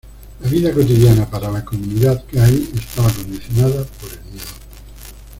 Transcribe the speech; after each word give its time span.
La 0.41 0.49
vida 0.49 0.73
cotidiana 0.73 1.29
para 1.29 1.51
la 1.51 1.63
comunidad 1.63 2.23
gay 2.31 2.71
estaba 2.73 3.07
condicionada 3.11 3.83
por 3.99 4.11
el 4.11 4.23
miedo. 4.31 4.51